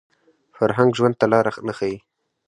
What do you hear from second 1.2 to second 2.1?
لاره نه ښيي